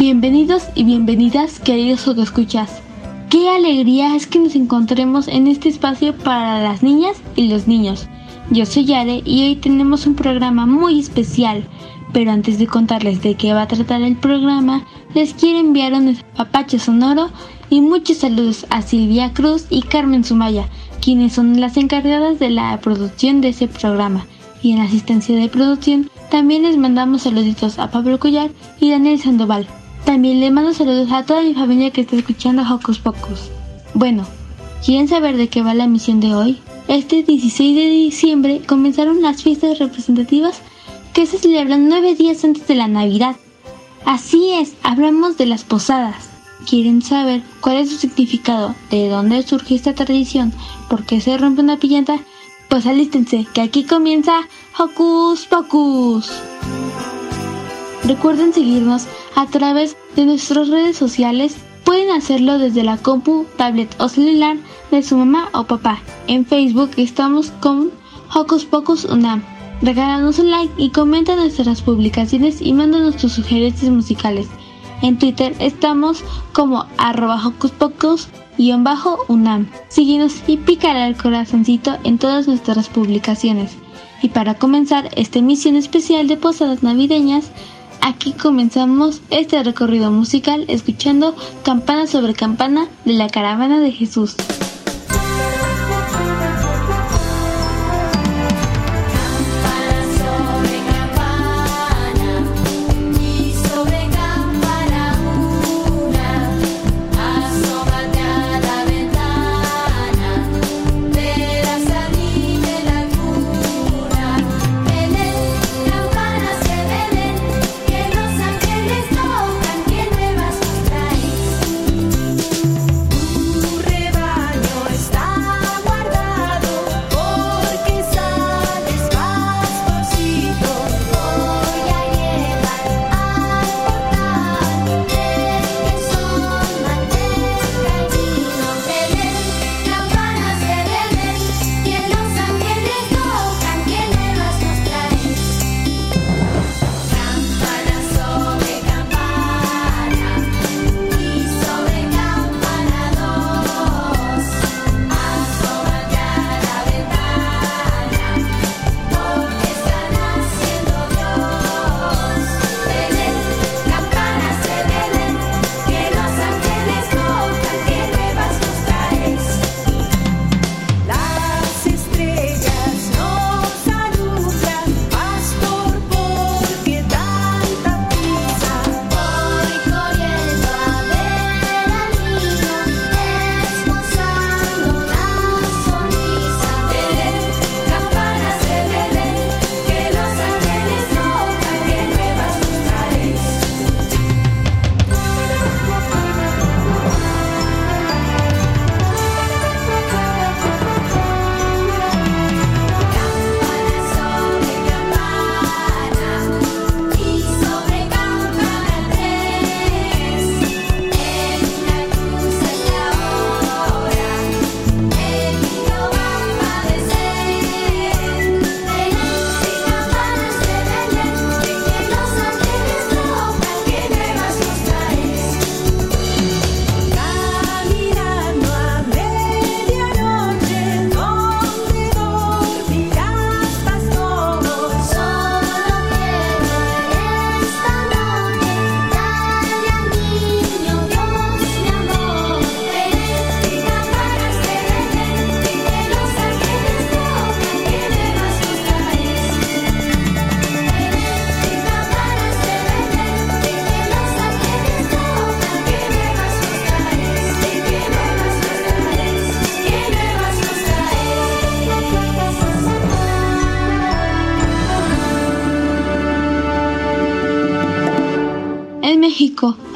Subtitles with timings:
[0.00, 2.80] Bienvenidos y bienvenidas, queridos escuchas.
[3.28, 8.08] Qué alegría es que nos encontremos en este espacio para las niñas y los niños.
[8.50, 11.68] Yo soy Yare y hoy tenemos un programa muy especial.
[12.14, 16.16] Pero antes de contarles de qué va a tratar el programa, les quiero enviar un
[16.34, 17.28] papacho sonoro
[17.68, 20.70] y muchos saludos a Silvia Cruz y Carmen Sumaya,
[21.02, 24.24] quienes son las encargadas de la producción de ese programa.
[24.62, 29.66] Y en asistencia de producción también les mandamos saluditos a Pablo Collar y Daniel Sandoval.
[30.04, 33.50] También le mando saludos a toda mi familia que está escuchando Hocus Pocus.
[33.94, 34.26] Bueno,
[34.84, 36.58] ¿quieren saber de qué va la misión de hoy?
[36.88, 40.60] Este 16 de diciembre comenzaron las fiestas representativas
[41.12, 43.36] que se celebran nueve días antes de la Navidad.
[44.04, 46.28] Así es, hablamos de las posadas.
[46.68, 48.74] ¿Quieren saber cuál es su significado?
[48.90, 50.52] ¿De dónde surge esta tradición?
[50.88, 52.18] ¿Por qué se rompe una pillanta?
[52.68, 54.48] Pues alístense, que aquí comienza
[54.78, 56.30] Hocus Pocus.
[58.10, 61.54] Recuerden seguirnos a través de nuestras redes sociales.
[61.84, 64.56] Pueden hacerlo desde la compu, tablet o celular
[64.90, 66.00] de su mamá o papá.
[66.26, 67.92] En Facebook estamos con
[68.34, 69.44] Hocus Pocus Unam.
[69.80, 74.48] Regálanos un like y comenta nuestras publicaciones y mándanos tus sugerencias musicales.
[75.02, 78.28] En Twitter estamos como arroba Hocus Pocus
[79.28, 79.68] unam.
[79.86, 83.76] Síguenos y pícale al corazoncito en todas nuestras publicaciones.
[84.20, 87.52] Y para comenzar esta emisión especial de Posadas Navideñas,
[88.02, 94.36] Aquí comenzamos este recorrido musical escuchando Campana sobre Campana de la Caravana de Jesús.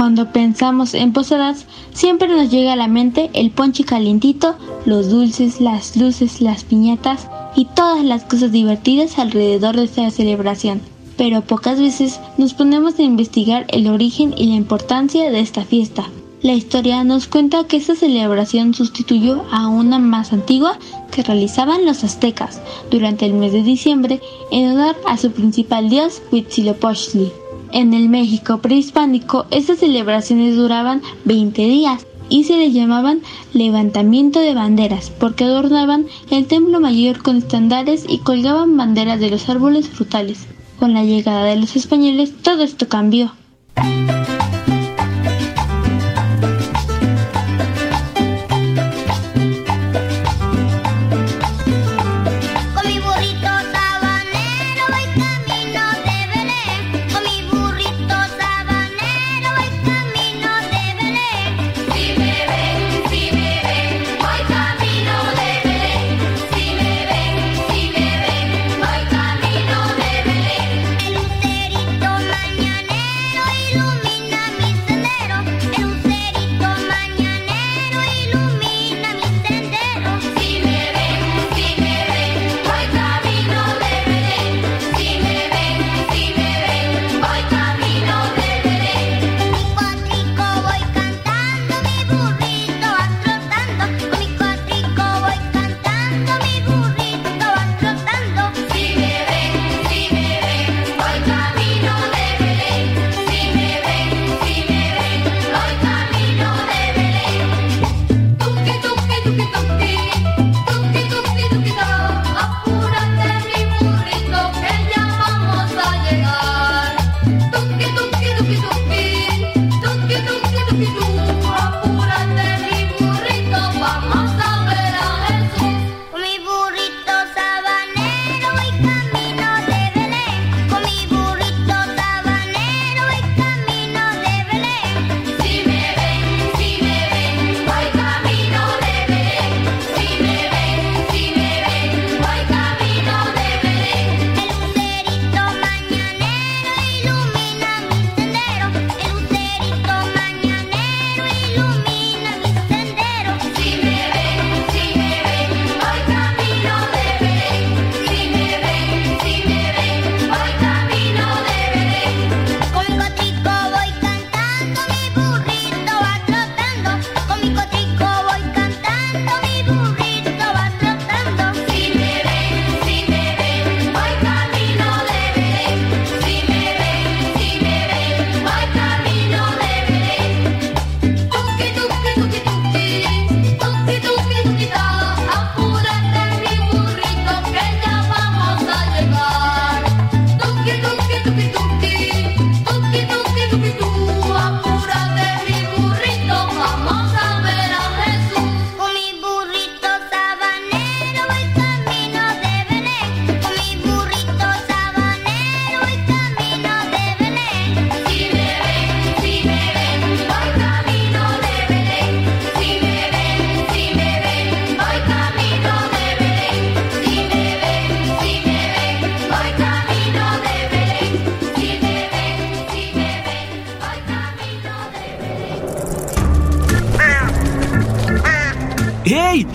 [0.05, 1.65] Cuando pensamos en posadas,
[1.95, 4.55] siempre nos llega a la mente el ponche calientito,
[4.85, 10.83] los dulces, las luces, las piñatas y todas las cosas divertidas alrededor de esta celebración.
[11.17, 16.05] Pero pocas veces nos ponemos a investigar el origen y la importancia de esta fiesta.
[16.43, 20.79] La historia nos cuenta que esta celebración sustituyó a una más antigua
[21.12, 22.61] que realizaban los aztecas
[22.91, 27.33] durante el mes de diciembre en honor a su principal dios Huitzilopochtli.
[27.75, 33.21] En el México prehispánico, estas celebraciones duraban 20 días y se les llamaban
[33.53, 39.49] levantamiento de banderas porque adornaban el templo mayor con estandares y colgaban banderas de los
[39.49, 40.47] árboles frutales.
[40.79, 43.32] Con la llegada de los españoles todo esto cambió.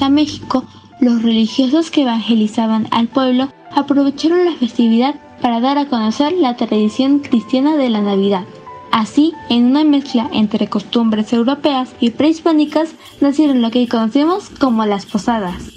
[0.00, 0.64] A México,
[1.00, 7.18] los religiosos que evangelizaban al pueblo aprovecharon la festividad para dar a conocer la tradición
[7.18, 8.44] cristiana de la Navidad.
[8.90, 15.04] Así, en una mezcla entre costumbres europeas y prehispánicas, nacieron lo que conocemos como las
[15.04, 15.73] posadas.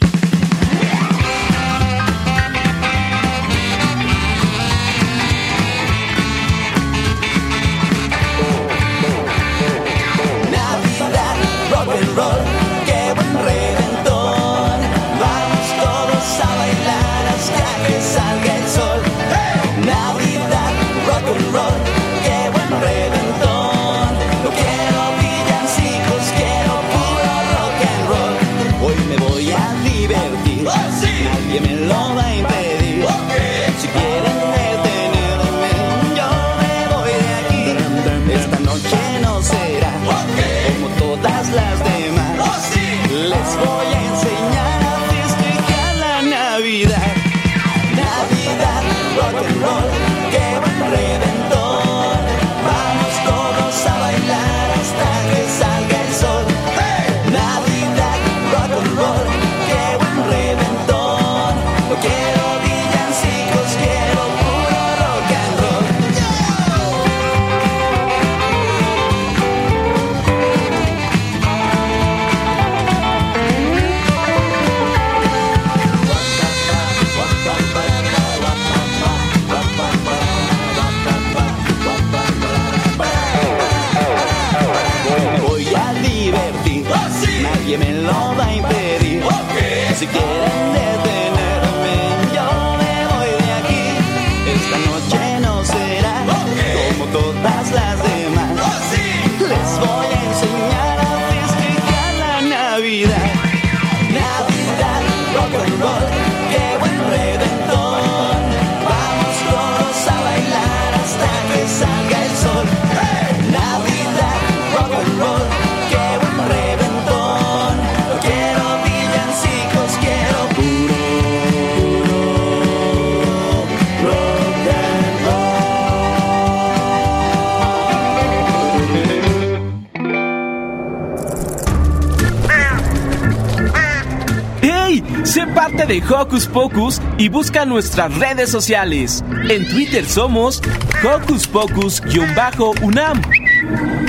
[135.88, 139.24] De Hocus Pocus y busca nuestras redes sociales.
[139.50, 140.62] En Twitter somos
[141.02, 143.22] Hocus Pocus-UNAM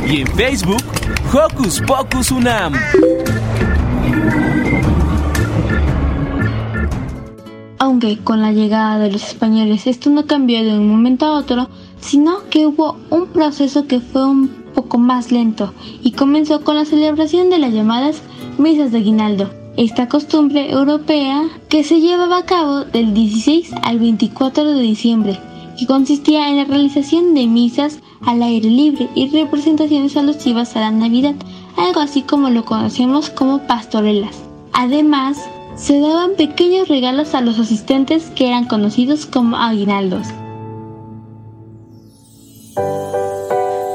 [0.08, 0.82] y en Facebook
[1.32, 2.74] Hocus Pocus UNAM.
[7.78, 11.68] Aunque con la llegada de los españoles esto no cambió de un momento a otro,
[12.00, 16.84] sino que hubo un proceso que fue un poco más lento y comenzó con la
[16.84, 18.20] celebración de las llamadas
[18.58, 24.64] misas de Guinaldo esta costumbre europea que se llevaba a cabo del 16 al 24
[24.64, 25.38] de diciembre,
[25.78, 30.90] que consistía en la realización de misas al aire libre y representaciones alusivas a la
[30.90, 31.36] Navidad,
[31.76, 34.34] algo así como lo conocemos como pastorelas.
[34.72, 35.38] Además,
[35.76, 40.26] se daban pequeños regalos a los asistentes que eran conocidos como aguinaldos.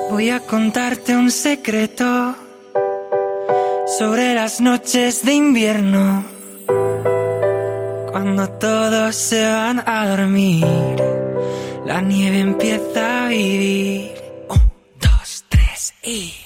[0.10, 2.36] Voy a contarte un secreto
[3.98, 6.26] sobre las noches de invierno,
[8.12, 10.66] cuando todos se van a dormir,
[11.86, 14.14] la nieve empieza a vivir.
[14.50, 16.43] Un, dos, tres y...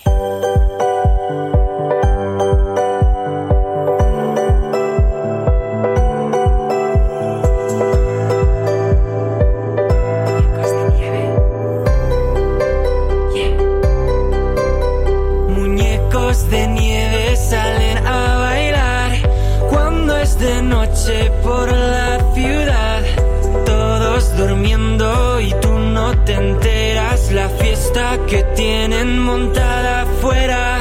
[28.28, 30.80] que tienen montada afuera.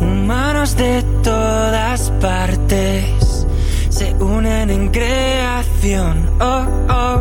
[0.00, 3.46] Humanos de todas partes
[3.88, 6.30] se unen en creación.
[6.40, 7.20] Oh, oh.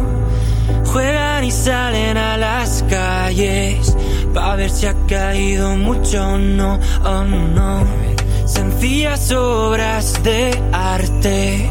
[0.91, 3.95] Juegan y salen a las calles
[4.33, 6.79] para ver si ha caído mucho o no.
[7.03, 8.10] Oh, no.
[8.53, 11.69] Sencillas obras de arte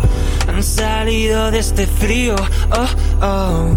[0.48, 2.36] han salido de este frío.
[2.70, 2.88] Oh,
[3.26, 3.76] oh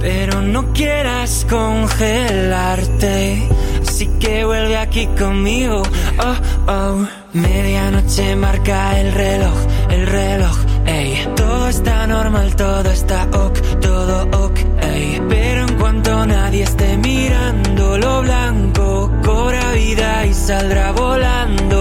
[0.00, 3.46] pero no quieras congelarte.
[3.86, 5.82] Así que vuelve aquí conmigo.
[6.18, 6.36] Oh,
[6.72, 7.06] oh.
[7.32, 9.54] Medianoche marca el reloj,
[9.90, 10.56] el reloj.
[10.86, 14.58] Ey, todo está normal, todo está ok, todo ok.
[14.82, 21.79] Ey, pero en cuanto nadie esté mirando, lo blanco cobra vida y saldrá volando,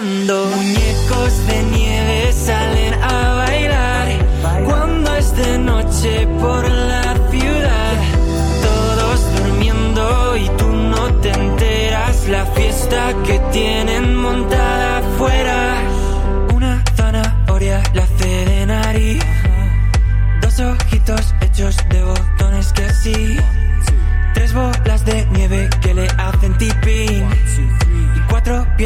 [0.00, 0.46] bailando.
[0.46, 4.08] Muñecos de nieve salen a bailar.
[4.64, 7.96] Cuando es de noche por la ciudad,
[8.62, 12.28] todos durmiendo y tú no te enteras.
[12.28, 15.82] La fiesta que tienen montada afuera.
[16.54, 19.24] Una zanahoria la hace de nariz.
[20.40, 23.36] Dos ojitos hechos de botones que sí.
[24.34, 27.07] Tres bolas de nieve que le hacen tipi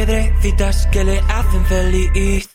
[0.07, 2.49] piedrecitas que le hacen feliz.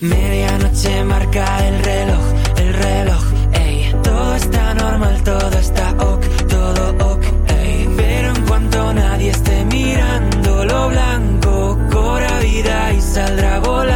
[0.00, 2.24] Medianoche marca el reloj,
[2.58, 3.94] el reloj, ey.
[4.02, 7.88] Todo está normal, todo está ok, todo ok, ey.
[7.96, 13.95] Pero en cuanto nadie esté mirando lo blanco, cobra vida y saldrá volando.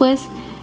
[0.00, 0.20] después,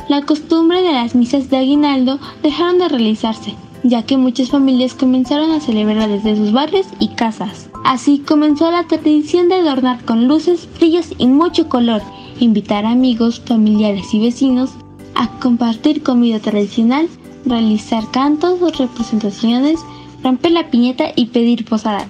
[0.09, 5.51] la costumbre de las misas de aguinaldo dejaron de realizarse, ya que muchas familias comenzaron
[5.51, 7.69] a celebrar desde sus barrios y casas.
[7.83, 12.01] Así comenzó la tradición de adornar con luces, brillos y mucho color,
[12.39, 14.71] invitar amigos, familiares y vecinos
[15.13, 17.07] a compartir comida tradicional,
[17.45, 19.79] realizar cantos o representaciones,
[20.23, 22.07] romper la piñeta y pedir posada.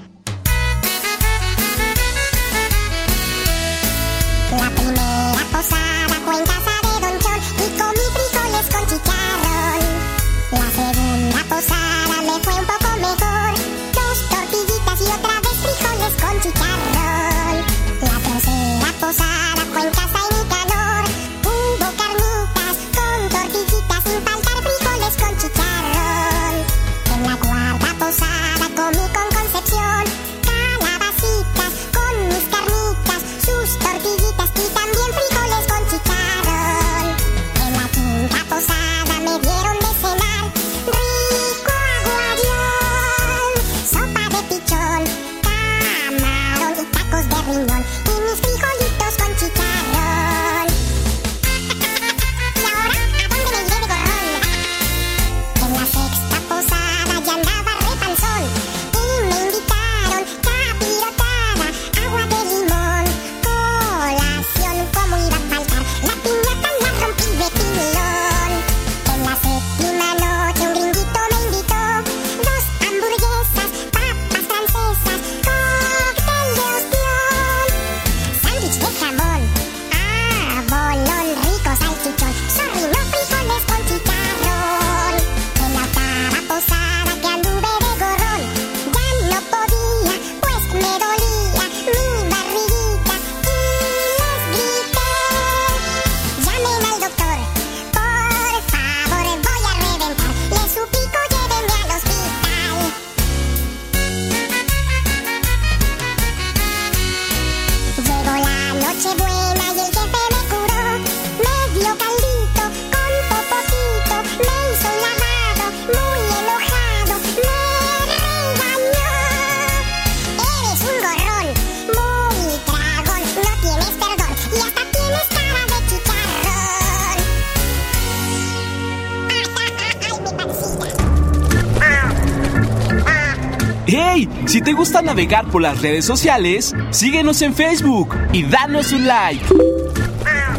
[135.17, 139.43] Navegar por las redes sociales, síguenos en Facebook y danos un like.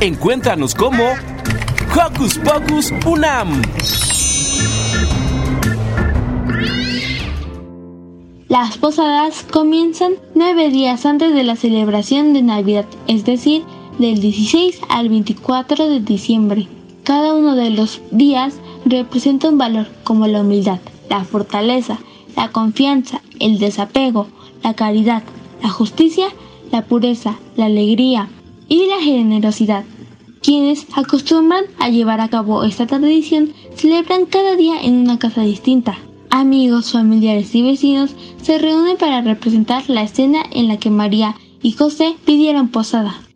[0.00, 1.04] Encuéntranos como
[1.94, 3.62] Hocus Pocus Unam.
[8.48, 13.62] Las posadas comienzan nueve días antes de la celebración de Navidad, es decir,
[14.00, 16.66] del 16 al 24 de diciembre.
[17.04, 22.00] Cada uno de los días representa un valor como la humildad, la fortaleza,
[22.34, 24.26] la confianza, el desapego,
[24.68, 25.22] la caridad,
[25.62, 26.26] la justicia,
[26.70, 28.28] la pureza, la alegría
[28.68, 29.84] y la generosidad.
[30.42, 35.96] Quienes acostumbran a llevar a cabo esta tradición celebran cada día en una casa distinta.
[36.28, 41.72] Amigos, familiares y vecinos se reúnen para representar la escena en la que María y
[41.72, 43.27] José pidieron posada.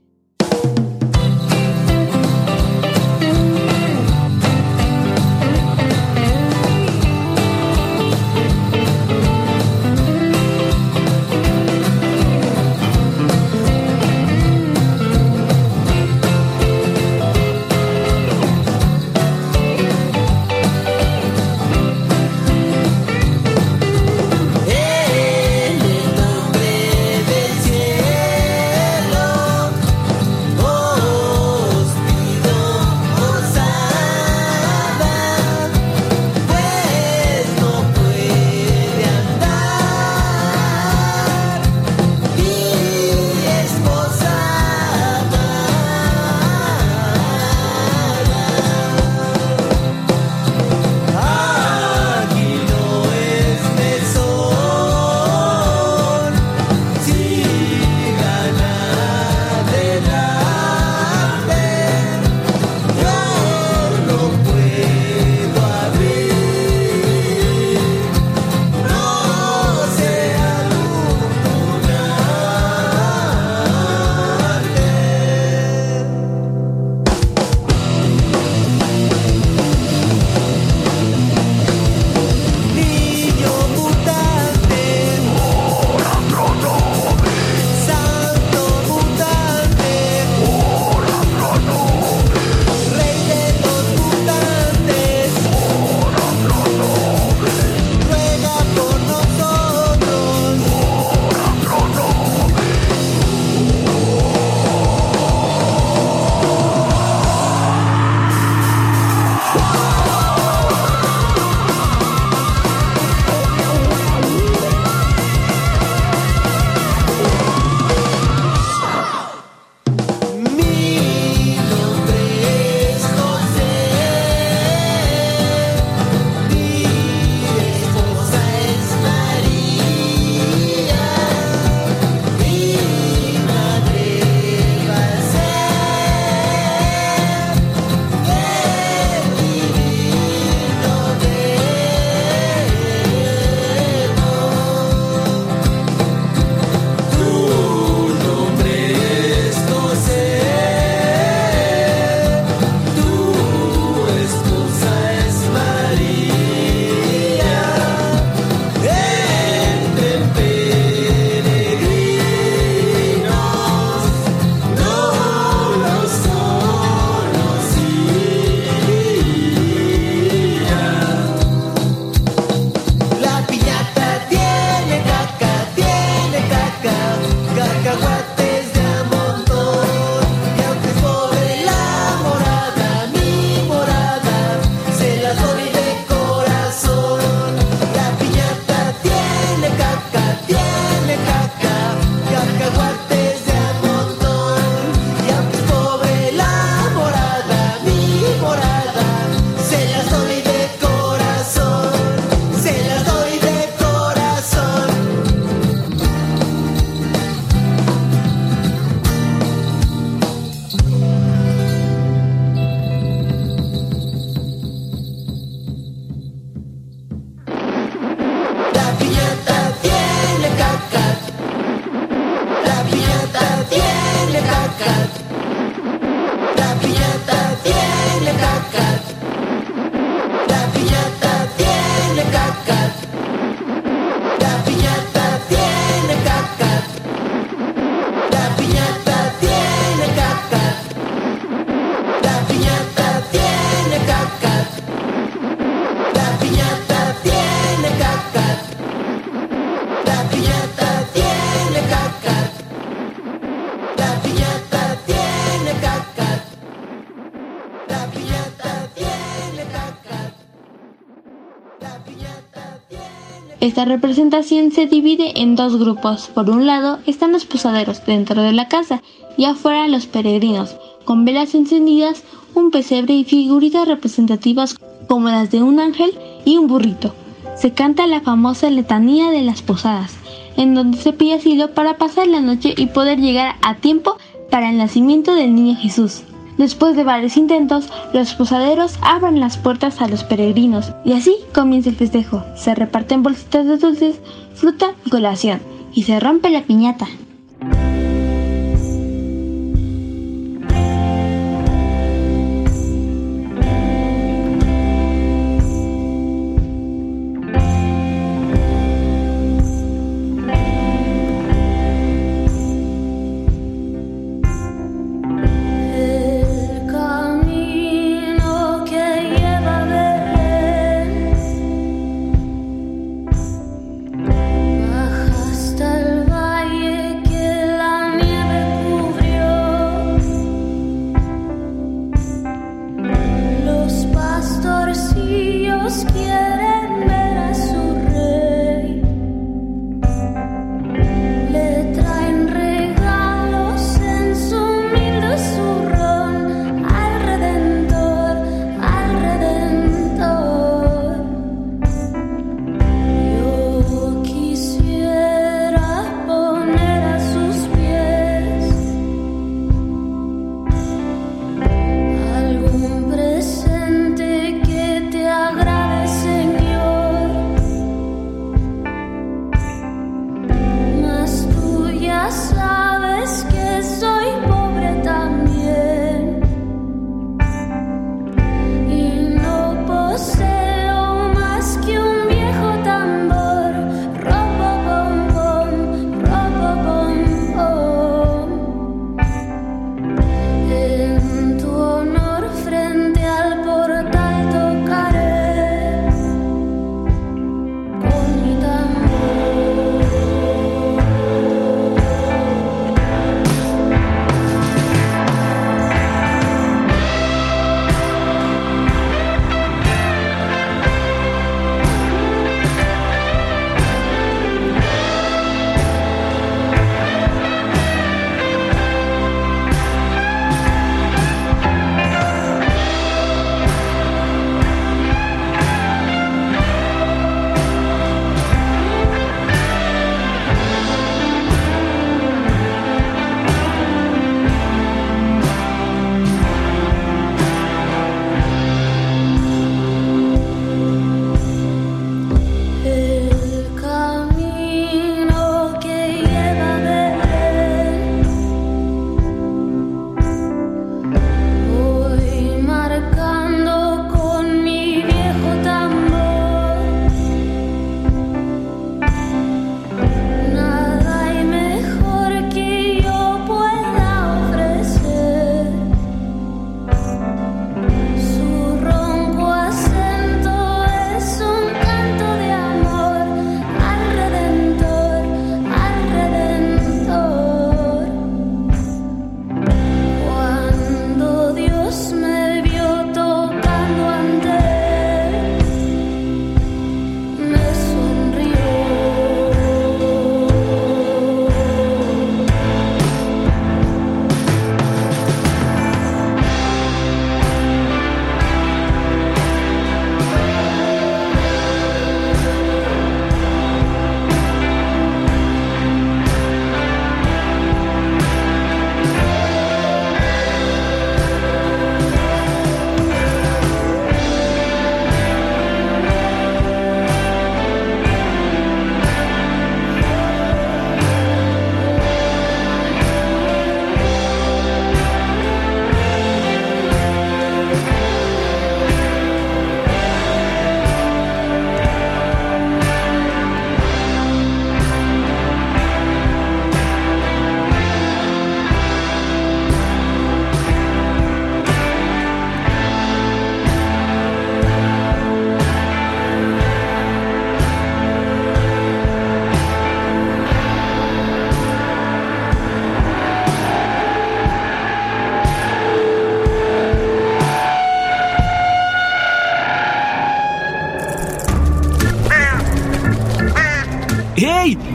[263.82, 266.30] Esta representación se divide en dos grupos.
[266.32, 269.02] Por un lado están los posaderos dentro de la casa
[269.36, 272.22] y afuera los peregrinos, con velas encendidas,
[272.54, 274.76] un pesebre y figuritas representativas
[275.08, 277.12] como las de un ángel y un burrito.
[277.56, 280.14] Se canta la famosa letanía de las posadas,
[280.56, 284.16] en donde se pide asilo para pasar la noche y poder llegar a tiempo
[284.48, 286.22] para el nacimiento del niño Jesús.
[286.58, 291.90] Después de varios intentos, los posaderos abren las puertas a los peregrinos y así comienza
[291.90, 292.44] el festejo.
[292.56, 294.20] Se reparten bolsitas de dulces,
[294.54, 295.60] fruta y colación
[295.94, 297.06] y se rompe la piñata.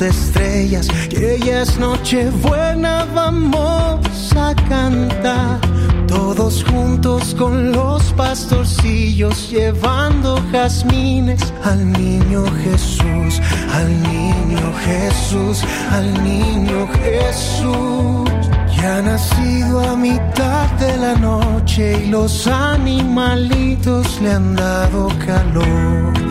[0.00, 5.58] Estrellas, que ya es noche buena, vamos a cantar.
[6.06, 13.40] Todos juntos con los pastorcillos, llevando jazmines al niño Jesús,
[13.72, 18.30] al niño Jesús, al niño Jesús.
[18.76, 26.29] Ya ha nacido a mitad de la noche y los animalitos le han dado calor.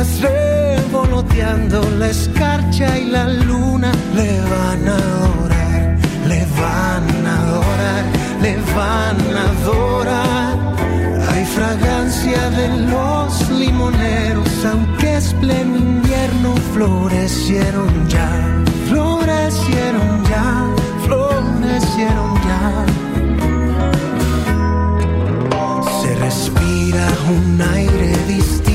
[0.00, 8.04] Revoloteando la escarcha y la luna le van a adorar, le van a adorar,
[8.40, 10.58] le van a adorar.
[11.30, 18.30] Hay fragancia de los limoneros, aunque es pleno invierno, florecieron ya,
[18.88, 20.66] florecieron ya,
[21.04, 22.86] florecieron ya.
[26.00, 28.69] Se respira un aire distinto,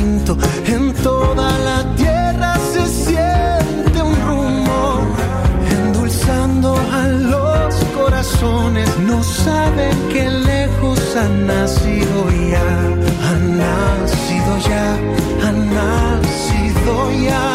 [9.07, 12.67] no saben que lejos ha nacido ya,
[13.25, 14.97] ha nacido ya,
[15.43, 17.54] ha nacido ya.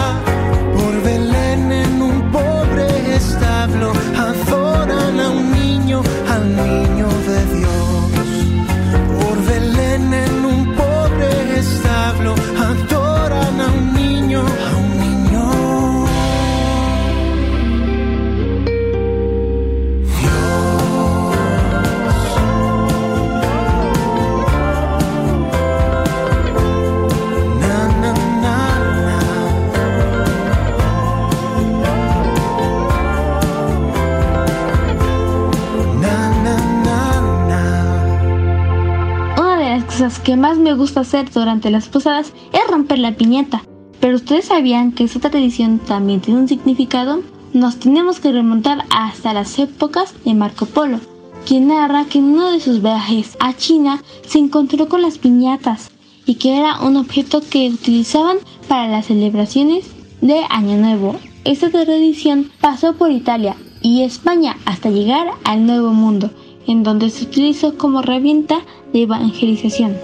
[40.00, 43.64] Cosas que más me gusta hacer durante las posadas es romper la piñata.
[44.00, 47.20] Pero ustedes sabían que esta tradición también tiene un significado?
[47.52, 51.00] Nos tenemos que remontar hasta las épocas de Marco Polo,
[51.44, 55.90] quien narra que en uno de sus viajes a China se encontró con las piñatas
[56.24, 58.38] y que era un objeto que utilizaban
[58.68, 59.84] para las celebraciones
[60.22, 61.16] de Año Nuevo.
[61.44, 66.30] Esta tradición pasó por Italia y España hasta llegar al Nuevo Mundo,
[66.66, 68.60] en donde se utilizó como herramienta
[68.92, 69.96] de evangelización.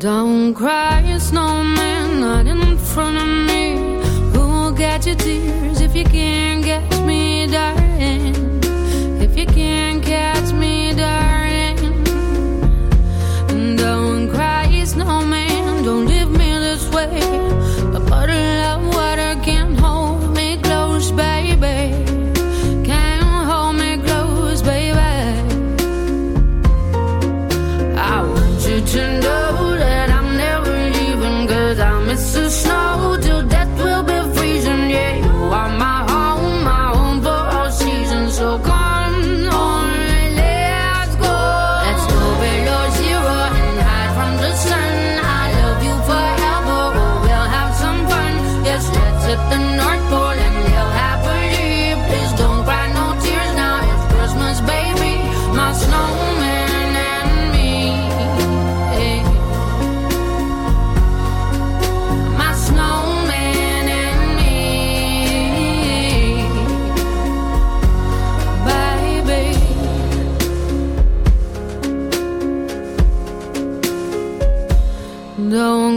[0.00, 3.76] Don't cry, snowman, not in front of me.
[4.32, 6.97] Who'll get your tears if you can't catch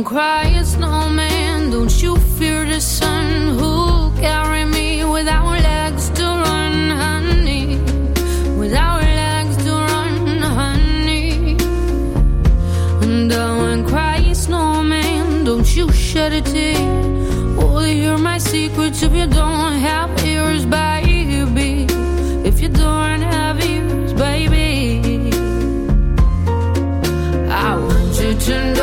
[0.01, 1.69] Don't cry, snowman.
[1.69, 3.55] Don't you fear the sun?
[3.59, 7.77] Who'll carry me without legs to run, honey?
[8.57, 11.55] Without legs to run, honey.
[13.27, 15.43] Don't uh, cry, snowman.
[15.43, 16.81] Don't you shed a tear.
[17.59, 21.85] Oh, you're my secrets if you don't have ears, baby.
[22.43, 25.31] If you don't have ears, baby.
[27.51, 28.80] I want you to know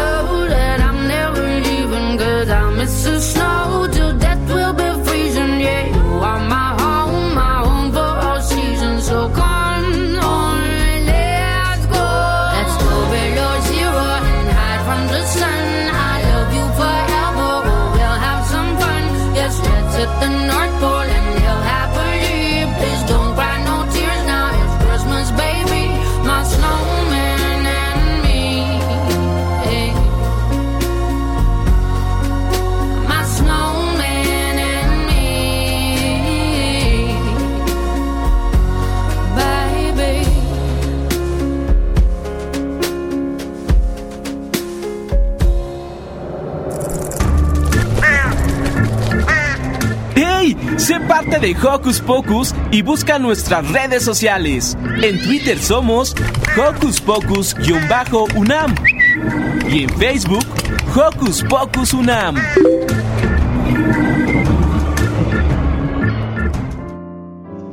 [51.41, 54.77] De Hocus Pocus y busca nuestras redes sociales.
[55.03, 56.17] En Twitter somos
[56.57, 58.75] Hocus Pocus-UNAM
[59.71, 60.45] y en Facebook
[60.97, 62.35] Hocus Pocus UNAM.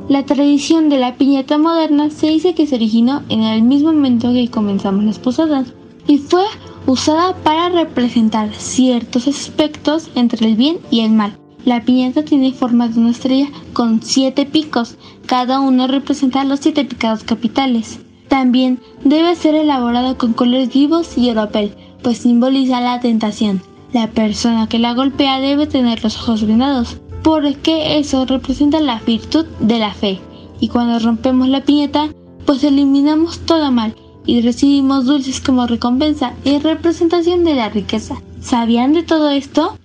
[0.08, 4.32] La tradición de la piñata moderna se dice que se originó en el mismo momento
[4.32, 5.72] que comenzamos las posadas
[6.06, 6.44] y fue
[6.86, 11.36] usada para representar ciertos aspectos entre el bien y el mal.
[11.66, 14.94] La piñata tiene forma de una estrella con siete picos,
[15.26, 17.98] cada uno representa los siete pecados capitales.
[18.28, 23.62] También debe ser elaborado con colores vivos y oropel, pues simboliza la tentación.
[23.92, 29.46] La persona que la golpea debe tener los ojos vendados, porque eso representa la virtud
[29.58, 30.20] de la fe.
[30.60, 32.10] Y cuando rompemos la piñata,
[32.44, 38.22] pues eliminamos todo mal y recibimos dulces como recompensa y representación de la riqueza.
[38.40, 39.76] ¿Sabían de todo esto?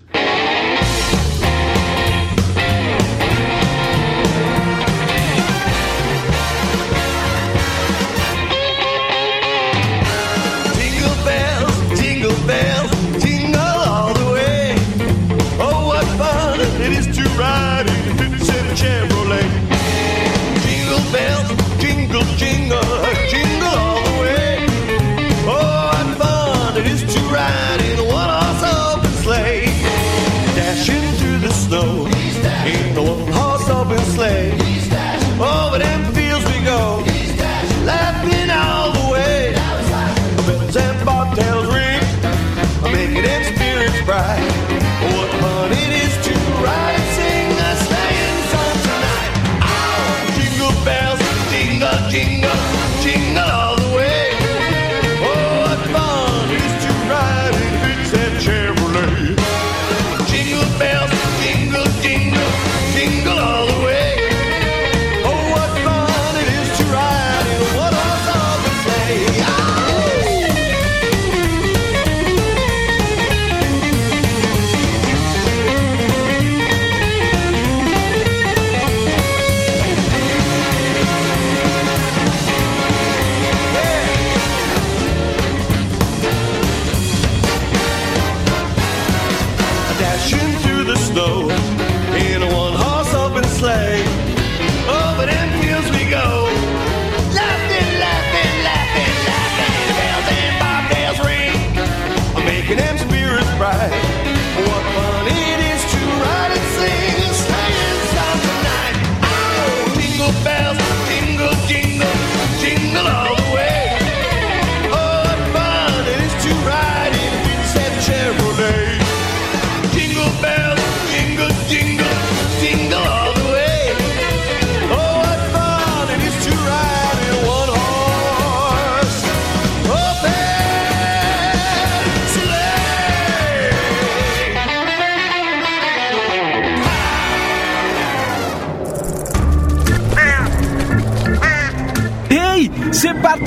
[105.34, 105.61] It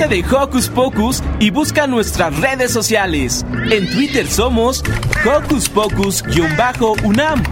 [0.07, 3.45] De Hocus Pocus y busca nuestras redes sociales.
[3.71, 4.83] En Twitter somos
[5.25, 7.43] Hocus Pocus-UNAM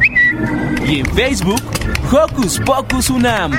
[0.86, 1.62] y en Facebook
[2.12, 3.54] Hocus Pocus UNAM.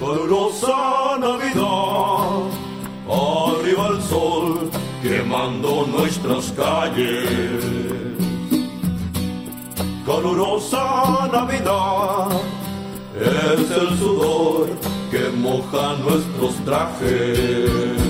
[0.00, 2.42] Calurosa Navidad,
[3.08, 4.70] arriba el sol
[5.02, 7.28] quemando nuestras calles.
[10.04, 12.40] Calurosa Navidad,
[13.62, 14.68] es el sudor
[15.10, 18.01] que moja nuestros trajes.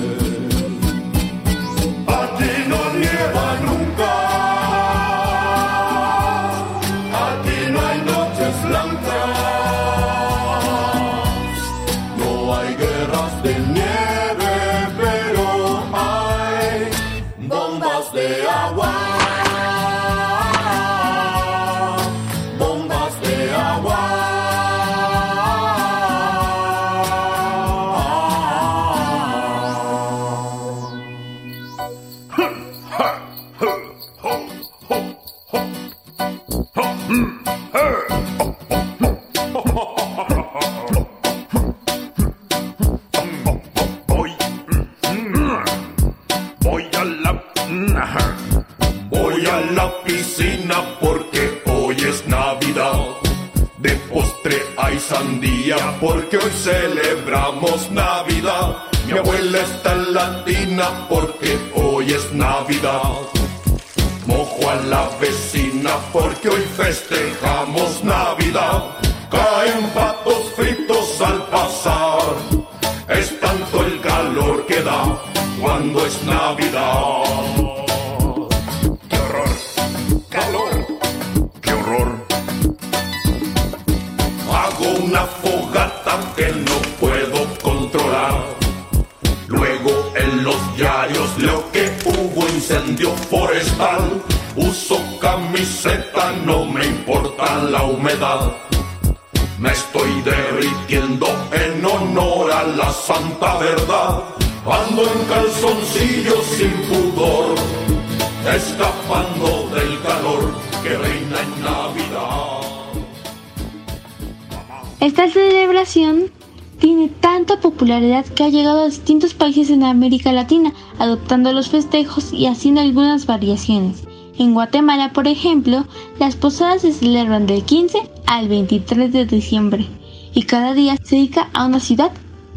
[118.12, 123.24] Que ha llegado a distintos países en América Latina, adoptando los festejos y haciendo algunas
[123.24, 124.02] variaciones.
[124.36, 125.86] En Guatemala, por ejemplo,
[126.18, 129.86] las posadas se celebran del 15 al 23 de diciembre
[130.34, 132.12] y cada día se dedica a una ciudad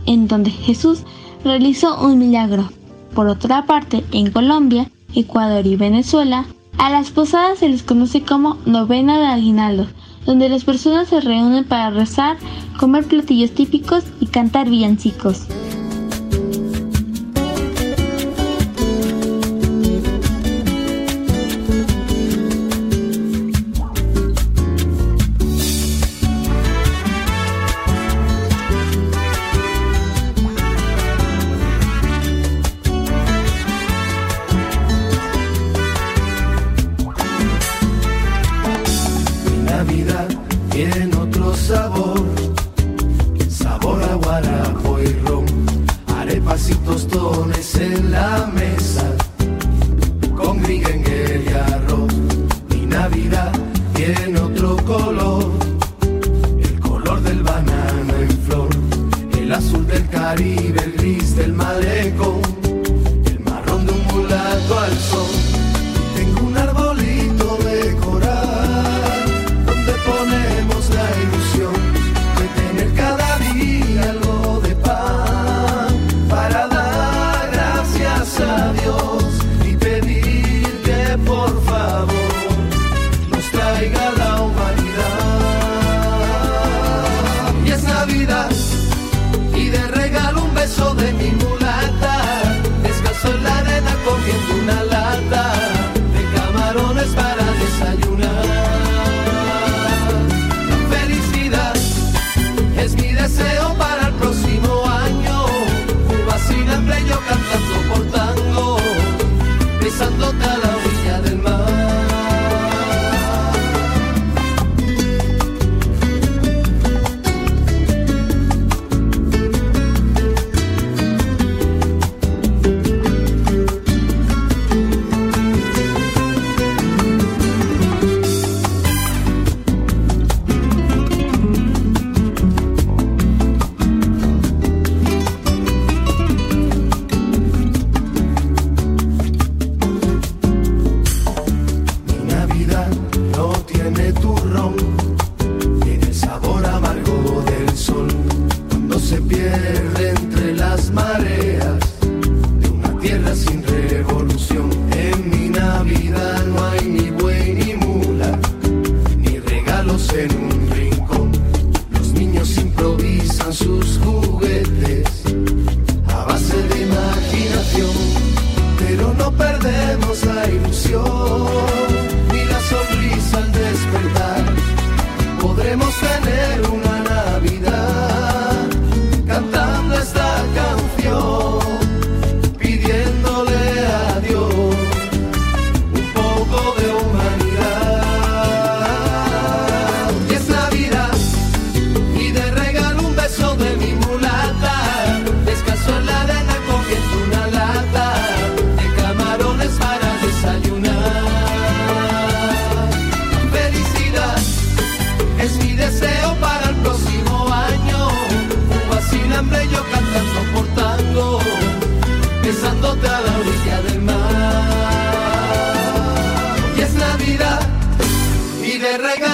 [0.05, 1.03] en donde Jesús
[1.45, 2.69] realizó un milagro.
[3.13, 6.47] Por otra parte, en Colombia, Ecuador y Venezuela,
[6.77, 9.87] a las posadas se les conoce como novena de aguinaldo,
[10.25, 12.37] donde las personas se reúnen para rezar,
[12.79, 15.47] comer platillos típicos y cantar villancicos.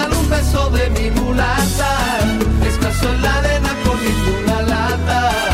[0.09, 2.19] Un beso de mi mulata.
[2.63, 5.50] Descanso en la arena comiendo una lata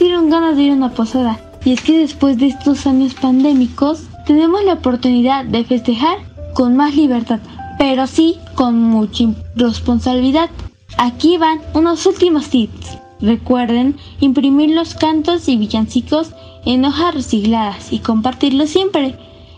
[0.00, 1.38] dieron ganas de ir a una posada.
[1.64, 6.18] Y es que después de estos años pandémicos, tenemos la oportunidad de festejar
[6.54, 7.38] con más libertad,
[7.78, 9.24] pero sí con mucha
[9.54, 10.50] responsabilidad.
[10.98, 12.98] Aquí van unos últimos tips.
[13.20, 16.32] Recuerden imprimir los cantos y villancicos
[16.64, 19.16] en hojas recicladas y compartirlos siempre.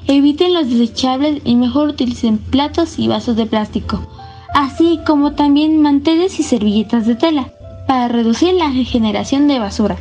[0.09, 4.05] Eviten los desechables y mejor utilicen platos y vasos de plástico,
[4.53, 7.53] así como también manteles y servilletas de tela,
[7.87, 9.97] para reducir la generación de basura.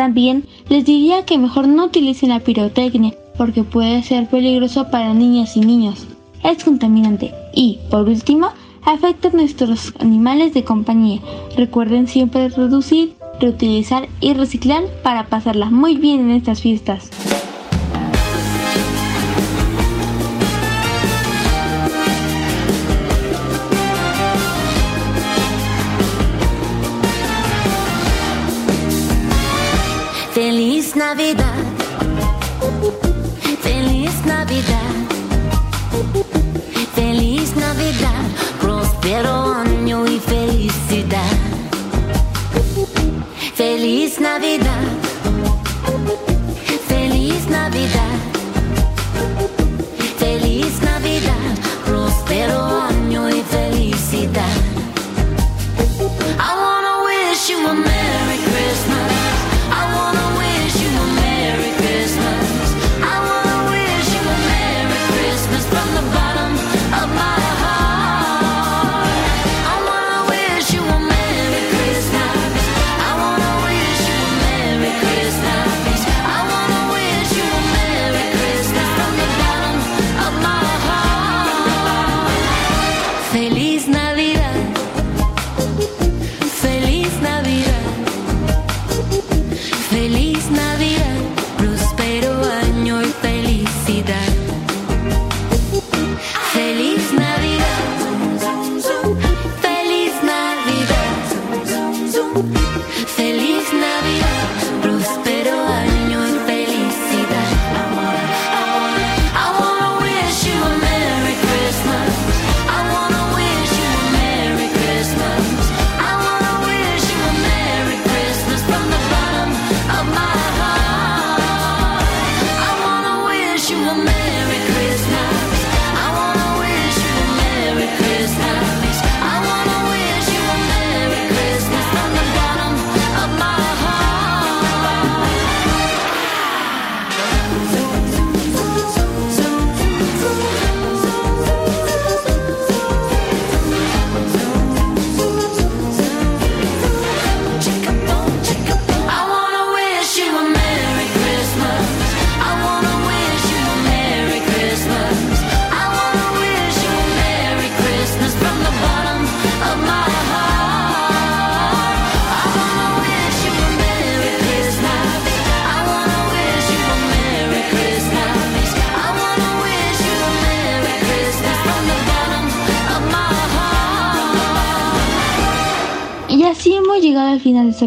[0.00, 5.58] También les diría que mejor no utilicen la pirotecnia porque puede ser peligroso para niñas
[5.58, 6.06] y niños.
[6.42, 8.48] Es contaminante y, por último,
[8.82, 11.20] afecta a nuestros animales de compañía.
[11.54, 17.10] Recuerden siempre reducir, reutilizar y reciclar para pasarlas muy bien en estas fiestas.
[31.00, 31.59] Navidad.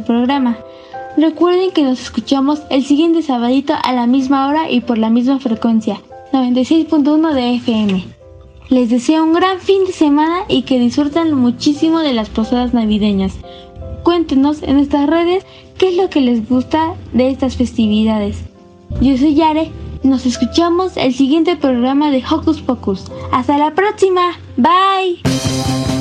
[0.02, 0.58] Programa.
[1.16, 5.40] Recuerden que nos escuchamos el siguiente sabadito a la misma hora y por la misma
[5.40, 8.06] frecuencia, 96.1 de FM.
[8.70, 13.36] Les deseo un gran fin de semana y que disfruten muchísimo de las posadas navideñas.
[14.04, 15.46] Cuéntenos en nuestras redes
[15.78, 18.44] qué es lo que les gusta de estas festividades.
[19.02, 19.72] Yo soy Yare,
[20.04, 23.06] nos escuchamos el siguiente programa de Hocus Pocus.
[23.32, 25.93] Hasta la próxima, bye.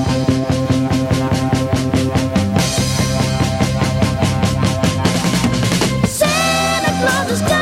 [7.02, 7.61] mother's got